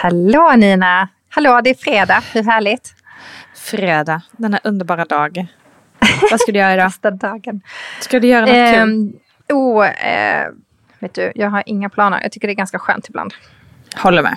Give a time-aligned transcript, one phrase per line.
[0.00, 1.08] Hallå Nina!
[1.28, 2.22] Hallå, det är fredag.
[2.32, 2.94] Hur härligt?
[3.54, 5.46] Fredag, denna underbara dag.
[6.30, 6.86] Vad ska du göra idag?
[6.86, 7.60] Bästa dagen.
[8.00, 8.80] Ska du göra något kul?
[8.80, 9.12] Ehm,
[9.48, 10.46] oh, eh,
[10.98, 12.20] vet du, jag har inga planer.
[12.22, 13.34] Jag tycker det är ganska skönt ibland.
[13.96, 14.36] Håller med.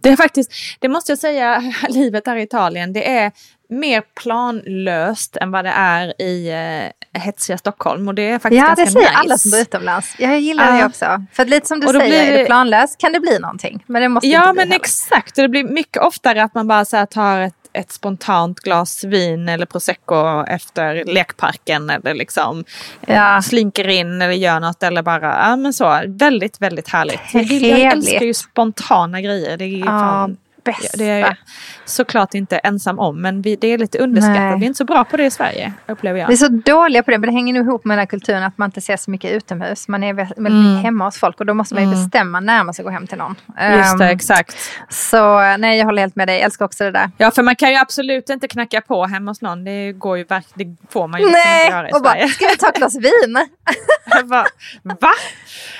[0.00, 3.32] Det är faktiskt, det måste jag säga, livet här i Italien, det är
[3.68, 8.08] mer planlöst än vad det är i eh, hetsiga Stockholm.
[8.08, 9.18] Och det är faktiskt Ja, ganska det säger nice.
[9.18, 10.14] alla som bor utomlands.
[10.18, 10.80] Jag gillar Ja.
[10.80, 11.24] det också.
[11.32, 13.84] För lite som du säger, blir är det- planlöst kan det bli någonting.
[13.86, 14.76] Men det måste Ja, inte bli men heller.
[14.80, 15.38] exakt.
[15.38, 19.04] Och Det blir mycket oftare att man bara så här, tar ett, ett spontant glas
[19.04, 22.64] vin eller prosecco efter lekparken eller liksom
[23.06, 23.42] Ja.
[23.42, 27.20] slinker in eller gör något eller bara, ja men så, väldigt, väldigt härligt.
[27.62, 29.56] Jag, älskar ju spontana grejer.
[29.56, 30.96] Det är ju Ja, fan, bästa.
[30.98, 31.34] det är jag
[31.84, 34.36] såklart inte ensam om, men vi, det är lite underskattat.
[34.40, 34.58] Nej.
[34.58, 36.26] Vi är inte så bra på det i Sverige, upplever jag.
[36.26, 38.42] Vi är så dåliga på det, men det hänger nog ihop med den här kulturen
[38.42, 39.88] att man inte ser så mycket utomhus.
[39.88, 40.76] Man är väldigt Mm.
[40.76, 43.18] hemma hos folk och då måste man ju bestämma när man ska gå hem till
[43.18, 43.34] någon.
[43.76, 44.56] Just det, Ehm, exakt.
[44.88, 46.36] Så nej, jag håller helt med dig.
[46.36, 47.10] Jag älskar också det där.
[47.18, 49.64] Ja, för man kan ju absolut inte knacka på hemma hos någon.
[49.64, 52.12] Det går ju verkligen, det får man ju liksom Nej, inte göra i och bara,
[52.12, 52.28] Sverige.
[52.28, 53.38] ska vi ta ett glas vin?
[54.24, 54.46] Bara,
[55.00, 55.10] Va?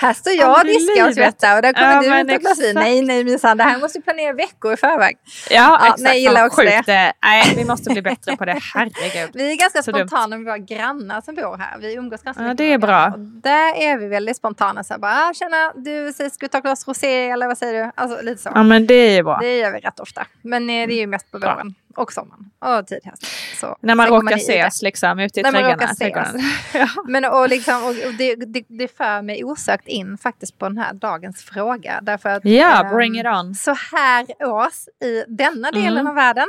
[0.00, 2.40] Här står jag och diskar och tvättar och där kommer Ja, du och tar ett
[2.40, 2.74] glas vin.
[2.74, 5.16] Nej, nej minsann, det här måste vi planera veckor i förväg.
[5.50, 6.00] Ja, Ja, exakt.
[6.00, 7.12] nej, gillar också sjukt det.
[7.24, 8.58] Nej, vi måste bli bättre på det.
[8.74, 9.30] Herregud.
[9.34, 10.08] Vi är ganska Så dumt.
[10.08, 11.78] spontana med våra grannar som bor här.
[11.78, 13.06] Vi umgås ganska Ja, mycket det är bra.
[13.06, 14.84] Och där är vi väldigt spontana.
[14.84, 17.58] Så här, bara, ah, tjena, du säger, ska vi ta ett glas rosé eller vad
[17.58, 17.90] säger du?
[17.94, 18.50] Alltså lite så.
[18.54, 19.38] Ja, men det är ju bra.
[19.40, 20.26] Det gör vi rätt ofta.
[20.42, 23.26] Men eh, det är ju mest på våren och sommaren och tidhäst.
[23.62, 26.40] Så När man råkar ses liksom ute i trädgården.
[26.74, 26.88] ja.
[27.08, 30.78] Men och liksom, och och det, det, det för mig osökt in faktiskt på den
[30.78, 32.00] här dagens fråga.
[32.02, 33.54] Därför att, Ja, ehm, bring it on.
[33.54, 36.06] Så här års i denna delen Mm.
[36.06, 36.48] av världen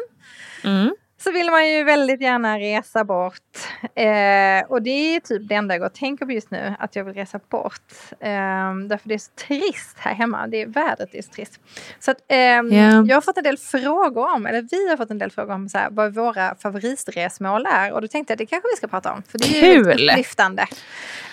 [0.63, 0.95] Mm.
[1.23, 3.33] Så vill man ju väldigt gärna resa bort.
[3.95, 6.95] Eh, och det är typ det enda jag går och tänker på just nu, att
[6.95, 7.81] jag vill resa bort.
[8.19, 10.47] Eh, därför det är så trist här hemma.
[10.47, 11.59] Det är, vädret är så trist.
[11.99, 13.03] Så att, ehm, Ja.
[13.07, 15.69] jag har fått en del frågor om, eller vi har fått en del frågor om
[15.69, 17.91] så här, vad våra favoritresmål är.
[17.91, 19.23] Och då tänkte jag det kanske vi ska prata om.
[19.23, 20.09] För det är ju Kul!
[20.09, 20.65] upplyftande.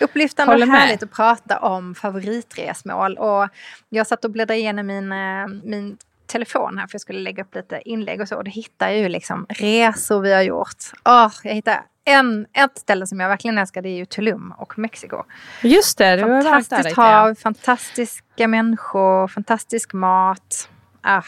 [0.00, 0.80] Upplyftande Håller och med.
[0.80, 3.16] härligt att prata om favoritresmål.
[3.18, 3.48] Och
[3.88, 5.96] jag satt och bläddrade igenom min, eh, min
[6.30, 8.36] telefon här för jag skulle lägga upp lite inlägg och så.
[8.36, 10.84] Och då hittade jag ju liksom resor vi har gjort.
[11.04, 14.78] Åh, jag hittade en, ett ställe som jag verkligen älskar, det är ju Tulum och
[14.78, 15.22] Mexiko.
[15.62, 17.00] Just det, du har varit där Fantastiskt lite.
[17.00, 20.68] hav, fantastiska människor, fantastisk mat.
[21.02, 21.22] Ah,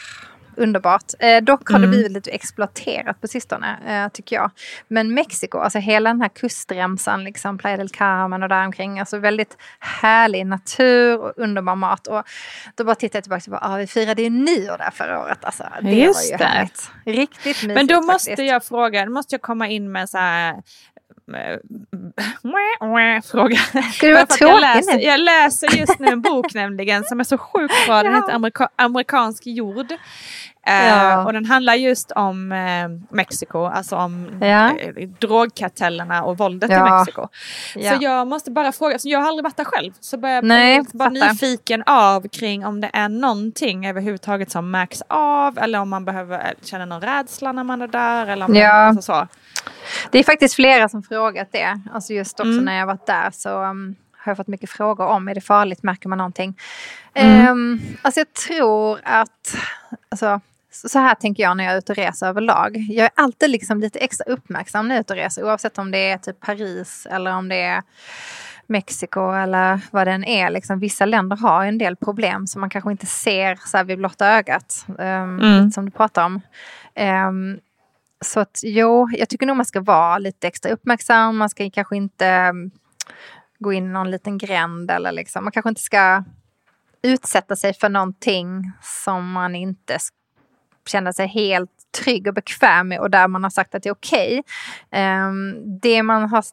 [0.57, 1.03] underbart.
[1.19, 1.81] Eh, dock har Mm.
[1.91, 4.51] det blivit lite exploaterat på sistone, eh, tycker jag.
[4.87, 9.57] Men Mexiko, alltså hela den här kustremsan, liksom Playa del Carmen och däromkring, alltså väldigt
[9.79, 12.07] härlig natur och underbar mat.
[12.07, 12.23] Och
[12.75, 15.45] då bara tittade jag tillbaka och bara, ah, vi firade ju nyår där förra året.
[15.45, 16.45] Alltså, det Just var ju det.
[16.45, 16.91] härligt.
[17.05, 18.49] Riktigt mysigt Men då måste faktiskt.
[18.51, 20.55] jag fråga, då måste jag komma in med så här
[23.21, 23.55] fråga.
[23.93, 25.03] Ska du vara För att jag, läser, nu?
[25.03, 28.03] jag läser just nu en bok nämligen som är så sjukt bra.
[28.03, 28.17] Den Ja.
[28.21, 29.93] heter Amerika Amerikansk jord.
[30.67, 31.25] Eh, Ja.
[31.25, 34.77] Och den handlar just om eh, Mexiko, alltså om Ja.
[34.77, 36.97] eh, drogkartellerna och våldet i Ja.
[36.97, 37.27] Mexiko.
[37.75, 37.91] Ja.
[37.97, 39.91] Så jag måste bara fråga, så jag har aldrig varit där själv.
[39.99, 41.29] Så börjar jag Nej, bara fattar.
[41.29, 46.39] nyfiken av kring om det är någonting överhuvudtaget som märks av eller om man behöver
[46.39, 48.27] eh, känna någon rädsla när man är där.
[48.27, 48.67] Eller om Ja.
[48.73, 49.27] man, alltså så.
[50.11, 51.79] Det är faktiskt flera som frågat det.
[51.93, 52.65] Alltså just också Mm.
[52.65, 55.83] när jag varit där så um, har jag fått mycket frågor om är det farligt,
[55.83, 56.59] märker man någonting?
[57.13, 57.47] Mm.
[57.47, 59.55] Ehm, alltså jag tror att,
[60.09, 60.41] alltså,
[60.73, 62.77] så här tänker jag när jag är ute och reser överlag.
[62.77, 65.91] Jag är alltid liksom lite extra uppmärksam när jag är ute och reser oavsett om
[65.91, 67.83] det är typ Paris eller om det är
[68.67, 70.49] Mexiko eller vad det än är.
[70.49, 73.97] Liksom, vissa länder har en del problem som man kanske inte ser så här vid
[73.97, 74.85] blotta ögat.
[74.87, 75.71] Um, Mm.
[75.71, 76.41] Som du pratar om.
[76.95, 77.59] Ehm,
[78.21, 81.37] så att jo, jag tycker nog man ska vara lite extra uppmärksam.
[81.37, 82.71] Man ska kanske inte mm,
[83.59, 85.43] gå in i någon liten gränd eller liksom.
[85.43, 86.23] Man kanske inte ska
[87.01, 89.97] utsätta sig för någonting som man inte
[90.89, 91.69] känner sig helt
[92.03, 94.43] trygg och bekväm med och där man har sagt att det är okej.
[94.91, 96.03] Um, det,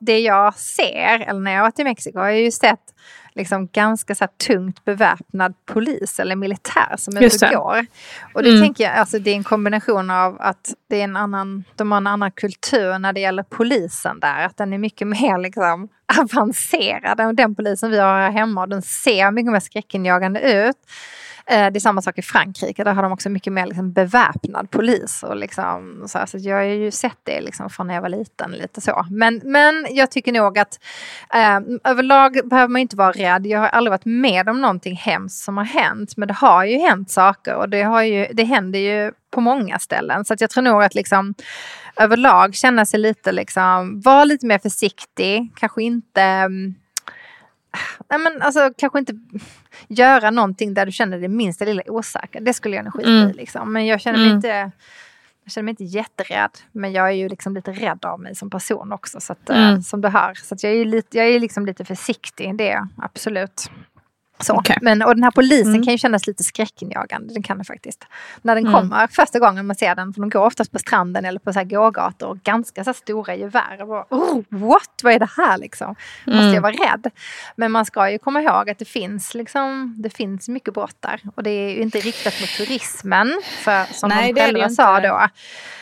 [0.01, 2.95] det jag ser, eller när jag har varit i Mexiko, har jag ju sett
[3.35, 7.87] liksom ganska så tungt beväpnad polis eller militär som ute och går.
[8.35, 8.63] Och det mm.
[8.63, 11.99] tänker jag, alltså det är en kombination av att det är en annan, de har
[11.99, 14.47] en annan kultur när det gäller polisen där.
[14.47, 15.89] Att den är mycket mer liksom
[16.21, 18.61] avancerad än den polisen vi har här hemma.
[18.61, 20.77] Och den ser mycket mer skräckinjagande ut.
[21.51, 24.71] Eh, det är samma sak i Frankrike, där har de också mycket mer liksom beväpnad
[24.71, 25.23] polis.
[25.23, 28.09] Och liksom, så, här, så jag har ju sett det liksom från när jag var
[28.09, 28.51] liten.
[28.51, 29.07] lite så.
[29.11, 30.81] Men, men jag tycker nog att
[31.35, 33.47] eh, överlag behöver man inte vara rädd.
[33.47, 36.17] Jag har aldrig varit med om någonting hemskt som har hänt.
[36.17, 39.79] Men det har ju hänt saker och det, har ju, det händer ju på många
[39.79, 40.25] ställen.
[40.25, 41.35] Så jag tror nog att liksom,
[41.97, 45.53] överlag känna sig lite, liksom, vara lite mer försiktig.
[45.57, 46.75] Kanske inte mm,
[48.11, 49.15] nej men alltså kanske inte
[49.89, 52.41] göra någonting där du känner dig minsta lilla osäker.
[52.41, 53.31] Det skulle jag nog skita mm.
[53.31, 53.73] i liksom.
[53.73, 54.37] Men jag känner mig mm.
[54.37, 54.73] inte
[55.45, 58.51] jag känner mig inte jätterädd, men jag är ju liksom lite rädd av mig som
[58.51, 59.21] person också.
[59.21, 59.75] Så att, mm.
[59.75, 60.35] äh, som du hör.
[60.35, 63.71] Så jag är, lite, jag är liksom lite försiktig, det är jag absolut.
[64.41, 64.57] Så.
[64.57, 64.77] Okay.
[64.81, 65.85] Men, och den här polisen mm.
[65.85, 68.05] kan ju kännas lite skräckinjagande, den kan det faktiskt.
[68.43, 68.81] När den mm.
[68.81, 71.59] kommer första gången man ser den, för de går oftast på stranden eller på så
[71.59, 73.83] här gågator och ganska så stora gevär.
[73.83, 75.95] Och bara, oh, what, vad är det här liksom?
[76.27, 76.39] Mm.
[76.39, 77.11] Måste jag vara rädd?
[77.57, 81.21] Men man ska ju komma ihåg att det finns, liksom, det finns mycket brott där.
[81.35, 85.29] Och det är ju inte riktat mot turismen, för, som Nej, de själva sa då.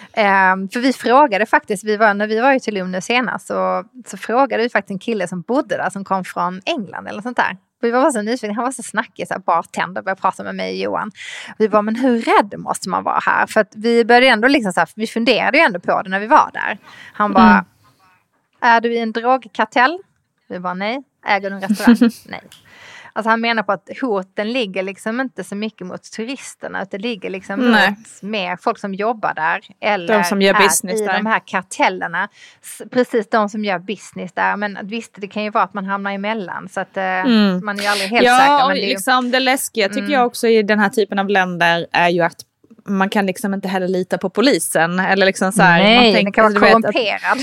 [0.09, 3.85] Um, för vi frågade faktiskt, vi var, när vi var i Tulum nu senast, så,
[4.07, 7.37] så frågade vi faktiskt en kille som bodde där som kom från England eller sånt
[7.37, 7.57] där.
[7.81, 10.71] Vi var så nyfikna, han var så snackig, så här, bartender, började prata med mig
[10.71, 11.11] och Johan.
[11.59, 13.47] Vi var men hur rädd måste man vara här?
[13.47, 16.21] För att vi började ändå liksom så här, vi funderade ju ändå på det när
[16.21, 16.79] vi var där.
[17.13, 17.65] Han bara, mm.
[18.61, 19.99] är du i en drogkartell?
[20.49, 21.03] Vi bara nej.
[21.27, 22.11] Äger du en restaurang?
[22.27, 22.43] nej.
[23.19, 27.09] Alltså han menar på att hoten ligger liksom inte så mycket mot turisterna utan det
[27.09, 29.61] ligger liksom mot mer folk som jobbar där.
[29.81, 31.17] Eller de som gör business i där.
[31.17, 32.29] de här kartellerna.
[32.91, 34.57] Precis de som gör business där.
[34.57, 36.69] Men visst, det kan ju vara att man hamnar emellan.
[36.69, 37.65] Så att eh, mm.
[37.65, 38.83] man är ju aldrig helt ja, säker.
[38.83, 40.13] Ja, liksom det läskiga tycker mm.
[40.13, 42.48] jag också i den här typen av länder är ju att
[42.89, 44.99] man kan liksom inte heller lita på polisen.
[44.99, 47.39] Eller liksom så här, Nej, man tänker, den kan vara korrumperad.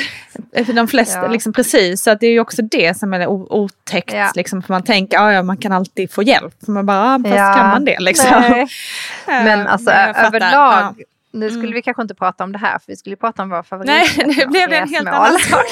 [0.55, 1.27] Att, de flesta, ja.
[1.27, 4.13] liksom, precis, så att det är ju också det som är otäckt.
[4.13, 4.31] Ja.
[4.35, 6.53] Liksom, för man tänker att ja, man kan alltid få hjälp.
[6.65, 7.53] För man bara, ah, fast ja.
[7.53, 8.65] kan man det liksom?
[9.25, 10.95] Men alltså överlag,
[11.31, 11.73] nu skulle mm.
[11.73, 13.87] vi kanske inte prata om det här för vi skulle prata om vår favorit.
[13.87, 15.65] Nej, nu blev det en helt annan sak.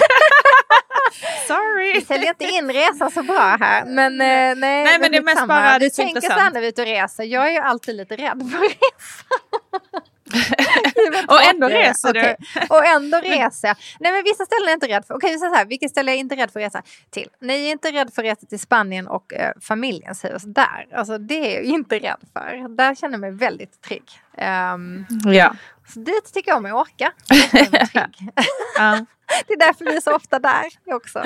[1.47, 1.93] Sorry!
[1.93, 3.85] Vi säljer inte in resan så bra här.
[3.85, 6.67] Men, eh, nej, nej, men det är mest bara Du tänker så här när vi
[6.67, 7.23] är ute och reser.
[7.23, 9.22] Jag är ju alltid lite rädd för resa.
[11.27, 12.35] och ändå reser okay.
[12.53, 12.67] du.
[12.69, 13.77] och ändå reser jag.
[13.99, 15.13] Nej men vissa ställen är jag inte rädd för.
[15.13, 17.29] Okej säger så här, vilka ställen är jag inte rädd för att resa till?
[17.41, 20.87] Ni är inte rädd för att resa till Spanien och eh, familjens hus där.
[20.95, 22.75] Alltså det är jag inte rädd för.
[22.77, 24.03] Där känner jag mig väldigt trygg.
[24.73, 25.55] Um, ja.
[25.87, 27.11] Så dit tycker jag om att åka.
[28.77, 29.05] ja.
[29.47, 31.19] Det är därför vi är så ofta där också.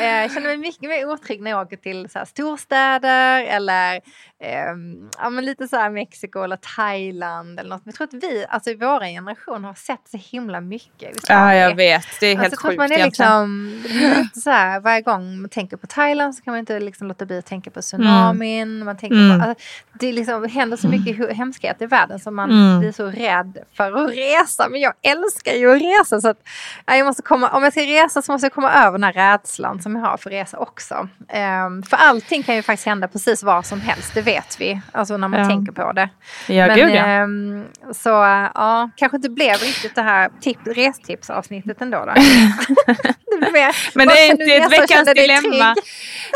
[0.00, 3.94] Eh, jag känner mig mycket mer otrygg när jag åker till så storstäder eller
[4.42, 4.74] eh,
[5.18, 7.82] ja, men lite så här Mexiko eller Thailand eller något.
[7.84, 11.16] Jag tror att vi, alltså i vår generation har sett så himla mycket.
[11.28, 12.06] Ja, jag vet.
[12.20, 15.76] Det är helt alltså, sjukt man är liksom, lite så här, Varje gång man tänker
[15.76, 18.62] på Thailand så kan man inte liksom låta bli att tänka på tsunamin.
[18.62, 18.84] Mm.
[18.84, 19.40] Man tänker mm.
[19.40, 21.36] på, alltså, det liksom händer så mycket mm.
[21.36, 22.80] hemskhet i världen som man mm.
[22.80, 24.68] blir så rädd för att resa.
[24.68, 26.20] Men jag älskar ju att resa.
[26.20, 26.38] Så att,
[26.86, 29.12] ja, jag måste komma, om jag ska resa så måste jag komma över den här
[29.12, 31.08] rädslan som jag har för resa också.
[31.66, 34.80] Um, för allting kan ju faktiskt hända precis var som helst, det vet vi.
[34.92, 35.48] Alltså när man ja.
[35.48, 36.08] tänker på det.
[36.46, 37.22] Ja, Men, gud ja.
[37.22, 38.08] Um, så
[38.54, 42.04] ja, kanske inte blev riktigt det här tip, restipsavsnittet ändå.
[42.04, 42.12] Då.
[43.40, 45.74] det mer, men det är inte ett veckans dilemma.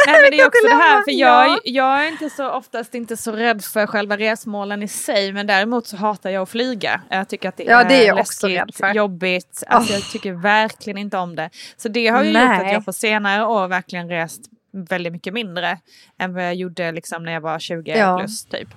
[0.06, 3.16] Nej, men det är också det här, för jag, jag är inte så, oftast inte
[3.16, 7.00] så rädd för själva resmålen i sig, men däremot så hatar jag att flyga.
[7.10, 9.62] Jag tycker att det är, ja, det är jag läskigt, jobbigt.
[9.66, 9.96] Alltså, oh.
[9.96, 11.50] Jag tycker verkligen inte om det.
[11.76, 12.42] Så det har ju Nej.
[12.42, 14.40] gjort att jag på senare år verkligen rest
[14.73, 15.78] väldigt mycket mindre
[16.18, 18.18] än vad jag gjorde liksom när jag var 20 ja.
[18.18, 18.68] plus typ.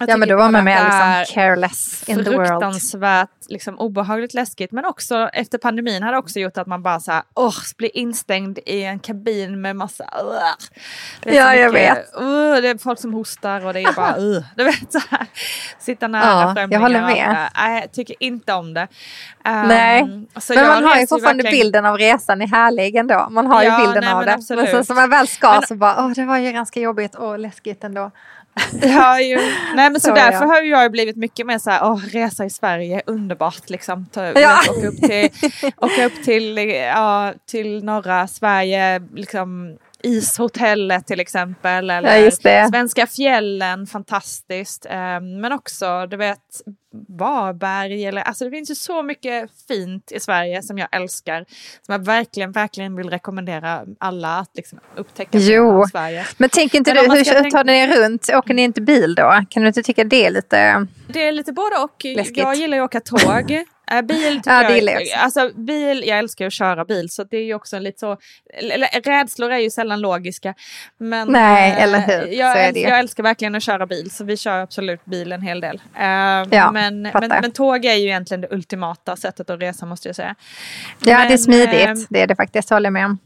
[0.00, 2.48] Jag ja men då var man med liksom careless in the world.
[2.48, 7.12] Fruktansvärt liksom, obehagligt läskigt men också efter pandemin hade också gjort att man bara så
[7.12, 11.98] här, åh, blir instängd i en kabin med massa uh, Ja jag vet.
[12.20, 15.26] Uh, det är folk som hostar och det är bara uh, du vet så här,
[15.78, 16.72] sitta nära ja, främlingar.
[16.72, 17.50] Jag håller med.
[17.56, 18.88] Nej, jag tycker inte om det.
[19.46, 20.04] Um, nej,
[20.48, 21.64] men man har ju fortfarande verkligen...
[21.64, 23.26] bilden av resan är härlig ändå.
[23.30, 24.34] Man har ja, ju bilden nej, av det.
[24.34, 24.64] Absolut.
[24.64, 25.62] Men sen som man väl ska men...
[25.62, 28.10] så bara, åh det var ju ganska jobbigt och läskigt ändå.
[28.82, 29.36] Ja, ju.
[29.74, 30.46] Nej, men så, så därför ja.
[30.46, 34.06] har jag blivit mycket mer så här, åh, resa i Sverige, underbart liksom.
[34.06, 34.58] Ta, ja.
[34.70, 35.30] åka upp till,
[35.76, 36.56] åka upp till,
[36.94, 41.90] ja, till norra Sverige, liksom ishotellet till exempel.
[41.90, 42.30] Eller ja,
[42.70, 44.86] svenska fjällen, fantastiskt.
[44.86, 46.62] Um, men också, du vet,
[47.08, 48.04] Varberg.
[48.04, 51.44] Eller, alltså det finns ju så mycket fint i Sverige som jag älskar.
[51.82, 55.84] Som jag verkligen, verkligen vill rekommendera alla att liksom upptäcka jo.
[55.90, 56.26] Sverige.
[56.36, 57.50] Men tänker inte men du, hur tänka...
[57.50, 58.30] tar ni runt?
[58.34, 59.44] Åker ni inte bil då?
[59.50, 62.04] Kan du inte tycka det är lite Det är lite både och.
[62.04, 62.36] Läskigt.
[62.36, 63.64] Jag gillar att åka tåg.
[63.90, 67.36] Äh, bil ja, det jag, jag alltså bil, jag älskar att köra bil så det
[67.36, 68.16] är ju också lite så,
[68.52, 70.54] eller, rädslor är ju sällan logiska.
[70.98, 72.32] Men, Nej, äh, eller hur.
[72.32, 75.60] Jag, äl, jag älskar verkligen att köra bil så vi kör absolut bil en hel
[75.60, 75.76] del.
[75.76, 76.02] Uh,
[76.50, 80.16] ja, men, men, men, tåg är ju egentligen det ultimata sättet att resa måste jag
[80.16, 80.34] säga.
[81.04, 83.18] Ja, men, det är smidigt, uh, det är det faktiskt, håller med om.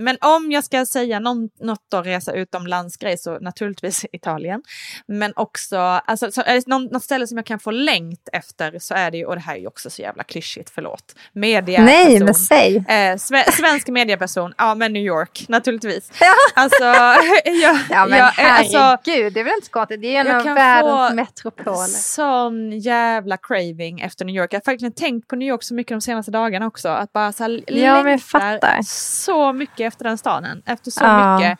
[0.00, 4.62] Men om jag ska säga någon, något att resa utomlandsgrej så naturligtvis Italien.
[5.06, 8.78] Men också, alltså, så, är det någon, något ställe som jag kan få längt efter
[8.78, 11.14] så är det ju, och det här är ju också så jävla klyschigt, förlåt.
[11.32, 11.84] Mediaperson.
[11.84, 12.76] Nej, men säg.
[12.76, 16.10] Eh, sve, svensk medieperson, ja men New York naturligtvis.
[16.20, 16.34] Ja.
[16.62, 16.84] Alltså,
[17.44, 20.36] jag, ja men jag, herregud, alltså, det är väl inte så konstigt, det är en
[20.36, 21.86] av världens metropoler.
[21.86, 24.52] Sån jävla craving efter New York.
[24.52, 26.88] Jag har faktiskt tänkt på New York så mycket de senaste dagarna också.
[26.88, 28.82] Att bara så här, ja, men jag fattar.
[28.82, 30.62] så mycket efter den staden.
[30.66, 31.38] Efter så ja.
[31.38, 31.58] mycket.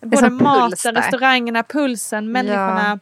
[0.00, 2.88] Både maten, restaurangerna, pulsen, människorna.
[2.88, 2.98] Ja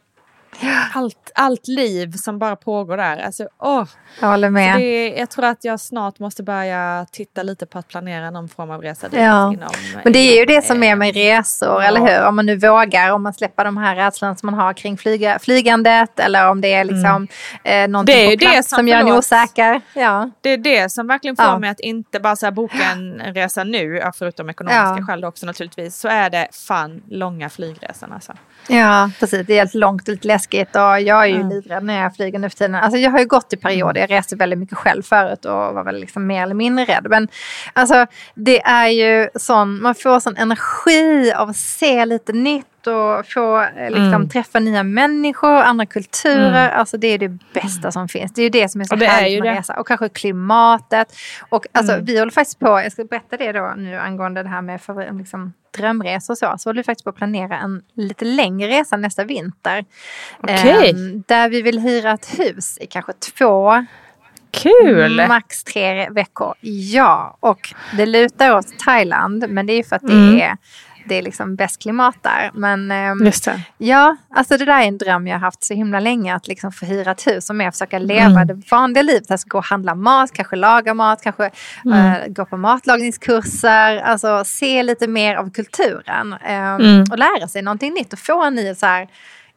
[0.93, 3.17] allt, allt liv som bara pågår där.
[3.17, 3.87] Alltså, åh.
[4.19, 4.79] Jag håller med.
[4.79, 8.71] Det, jag tror att jag snart måste börja titta lite på att planera någon form
[8.71, 9.19] av resa dit.
[9.19, 9.53] Ja.
[9.53, 9.69] Inom,
[10.03, 11.83] Men det är ju det som är med resor, ja.
[11.83, 12.27] eller hur?
[12.27, 15.39] Om man nu vågar, om man släpper de här rädslorna som man har kring flyga,
[15.39, 17.27] flygandet eller om det är liksom
[17.63, 17.83] mm.
[17.83, 19.81] eh, någonting det är på plats det som, som gör en osäker.
[19.93, 20.29] Ja.
[20.41, 21.59] Det är det som verkligen får ja.
[21.59, 25.05] mig att inte bara så boka en resa nu, förutom ekonomiska ja.
[25.05, 28.33] skäl också naturligtvis, så är det fan långa flygresan alltså.
[28.67, 29.47] Ja, precis.
[29.47, 30.44] Det är helt långt och lite läskigt
[30.75, 31.49] och jag är ju mm.
[31.49, 32.75] livrädd när jag flyger nu för tiden.
[32.75, 35.83] Alltså jag har ju gått i perioder, jag reste väldigt mycket själv förut och var
[35.83, 37.07] väl liksom mer eller mindre rädd.
[37.09, 37.27] Men
[37.73, 43.25] alltså det är ju sån, man får sån energi av att se lite nytt och
[43.27, 44.29] få eh, liksom, mm.
[44.29, 46.67] träffa nya människor, andra kulturer.
[46.67, 46.79] Mm.
[46.79, 48.33] Alltså det är det bästa som finns.
[48.33, 49.79] Det är ju det som är så härligt med resa.
[49.79, 51.15] Och kanske klimatet.
[51.49, 52.05] Och alltså, mm.
[52.05, 54.79] vi håller faktiskt på, jag ska berätta det då nu angående det här med
[55.17, 56.55] liksom, drömresor så.
[56.57, 59.85] Så håller vi faktiskt på att planera en lite längre resa nästa vinter.
[60.43, 60.89] Okay.
[60.89, 60.95] Eh,
[61.27, 63.85] där vi vill hyra ett hus i kanske två
[64.63, 65.27] Kul!
[65.27, 66.53] Max tre veckor.
[66.61, 69.45] Ja, och det lutar åt Thailand.
[69.49, 70.41] Men det är för att det mm.
[70.41, 70.57] är
[71.05, 72.51] det är liksom bäst klimat där.
[72.53, 73.33] Men eh,
[73.77, 76.35] ja, alltså det där är en dröm jag har haft så himla länge.
[76.35, 78.47] Att liksom få hyra ett hus och mer försöka leva mm.
[78.47, 79.31] det vanliga livet.
[79.31, 81.49] Alltså gå och handla mat, kanske laga mat, kanske
[81.85, 82.13] mm.
[82.13, 83.97] eh, gå på matlagningskurser.
[83.97, 86.33] Alltså se lite mer av kulturen.
[86.33, 87.03] Eh, mm.
[87.11, 89.07] Och lära sig någonting nytt och få en ny så här,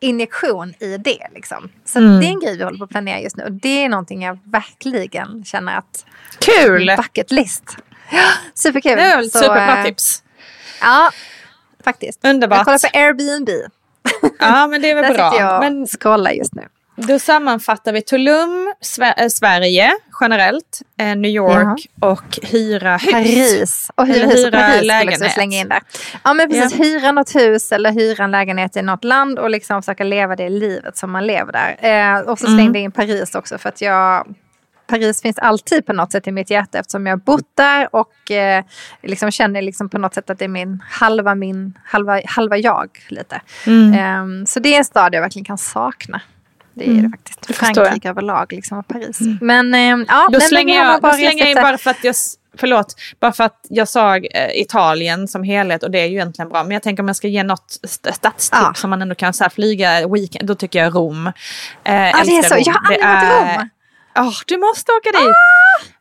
[0.00, 1.26] injektion i det.
[1.34, 1.68] Liksom.
[1.84, 2.20] Så mm.
[2.20, 3.44] det är en grej vi håller på att planera just nu.
[3.44, 6.04] Och det är någonting jag verkligen känner att...
[6.38, 6.92] Kul!
[6.96, 7.76] Bucket list.
[8.54, 9.30] superkul.
[9.30, 10.22] Superbra tips.
[10.80, 11.10] Ja,
[11.84, 12.26] faktiskt.
[12.26, 12.58] Underbart.
[12.58, 13.48] Jag kollar på Airbnb.
[14.38, 15.30] Ja, men det är väl Där bra.
[15.30, 15.86] sitter jag och men...
[15.86, 16.62] scrollar just nu.
[17.00, 22.12] Då sammanfattar vi Tulum, Sver Sverige generellt, eh, New York Jaha.
[22.12, 23.12] och hyra hus.
[23.12, 23.90] Paris.
[23.94, 25.32] Och hyra, hus hyra Paris lägenhet.
[25.32, 25.82] slänga in där.
[26.24, 26.84] Ja men precis, ja.
[26.84, 30.48] hyra något hus eller hyra en lägenhet i något land och liksom försöka leva det
[30.48, 32.16] livet som man lever där.
[32.16, 32.76] Eh, och så slängde mm.
[32.76, 34.26] in Paris också för att jag
[34.88, 38.30] Paris finns alltid på något sätt i mitt hjärta eftersom jag har bott där och
[38.30, 38.64] eh,
[39.02, 42.88] liksom känner liksom på något sätt att det är min halva, min, halva, halva jag.
[43.08, 43.40] lite.
[43.66, 44.22] Mm.
[44.22, 46.20] Um, så det är en stad jag verkligen kan sakna.
[46.74, 47.02] Det är mm.
[47.02, 47.58] det faktiskt.
[47.58, 49.20] Frankrike överlag liksom, och Paris.
[49.20, 49.38] Mm.
[49.40, 52.14] Men eh, ja, då slänger jag, bara, då slänger jag in bara för att jag
[52.60, 56.48] Förlåt, bara för att jag sa eh, Italien som helhet och det är ju egentligen
[56.48, 56.62] bra.
[56.62, 58.72] Men jag tänker om jag ska ge något stadstips ja.
[58.74, 61.26] som man ändå kan så flyga weekend, då tycker jag Rom.
[61.26, 61.32] Eh,
[61.84, 62.54] ja, det är så.
[62.54, 62.62] Rom.
[62.66, 63.68] Jag har aldrig varit i Rom.
[64.18, 65.28] Oh, du måste åka dit!
[65.28, 65.98] Ah!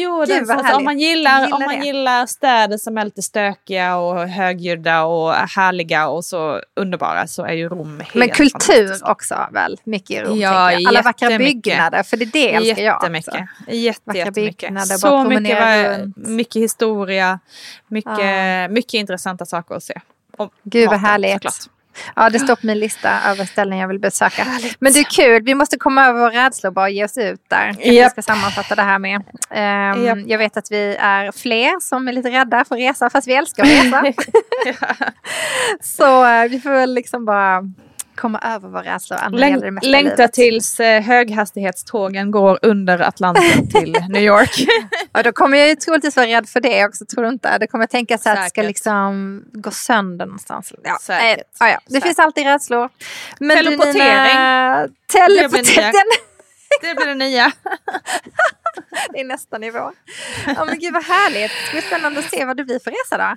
[0.00, 3.96] Jo, Gud, alltså, om, man gillar, gillar om man gillar städer som är lite stökiga
[3.96, 9.48] och högljudda och härliga och så underbara så är ju Rom helt Men kultur också
[9.52, 9.76] väl?
[9.84, 10.38] Mycket i Rom.
[10.38, 12.94] Ja, Alla vackra byggnader, för det är det älskar jag.
[12.94, 13.34] Jättemycket.
[13.68, 14.88] Jätte, vackra jättemycket.
[14.88, 17.38] Så mycket, mycket historia,
[17.88, 18.68] mycket, ja.
[18.68, 20.00] mycket intressanta saker att se.
[20.36, 21.32] Och Gud vad härligt.
[21.32, 21.68] Såklart.
[22.16, 24.44] Ja, det står på min lista över ställen jag vill besöka.
[24.44, 24.76] Härligt.
[24.80, 27.40] Men det är kul, vi måste komma över våra rädslor och bara ge oss ut
[27.48, 27.68] där.
[27.68, 27.94] Yep.
[27.94, 29.16] Jag ska sammanfatta det här med.
[29.50, 30.18] Um, yep.
[30.26, 33.34] Jag vet att vi är fler som är lite rädda för att resa, fast vi
[33.34, 34.02] älskar att resa.
[35.80, 37.62] Så uh, vi får väl liksom bara
[38.14, 39.30] komma över våra rädslor.
[39.30, 44.66] Läng längta tills eh, höghastighetstågen går under Atlanten till New York.
[45.12, 47.58] Och då kommer jag ju troligtvis vara rädd för det också, tror du inte?
[47.58, 50.72] Det kommer jag tänka sig att det ska liksom gå sönder någonstans.
[50.84, 51.38] Ja, Säkert.
[51.38, 51.78] Äh, ja, ja.
[51.84, 52.06] Det Säkert.
[52.06, 52.88] finns alltid rädslor.
[53.38, 53.98] Men teleportering.
[53.98, 55.92] Nina, teleportering.
[56.80, 57.52] Det blir det nya.
[59.12, 59.92] det är nästa nivå.
[60.46, 61.52] Ja men gud vad härligt.
[61.66, 63.36] Det blir spännande att se vad det blir för resa då.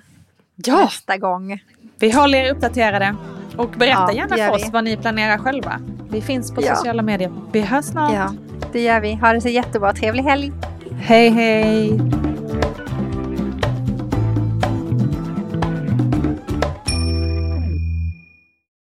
[0.54, 0.84] Ja.
[0.84, 1.60] Nästa gång.
[1.98, 3.16] Vi håller er uppdaterade.
[3.56, 5.80] Och berätta ja, gärna för oss vad ni planerar själva.
[6.10, 6.76] Vi finns på ja.
[6.76, 7.32] sociala medier.
[7.52, 8.14] Vi hörs snart.
[8.14, 8.34] Ja.
[8.72, 9.14] Det gör vi.
[9.14, 9.92] Ha det så jättebra.
[9.92, 10.52] Trevlig helg.
[11.00, 12.25] Hej hej.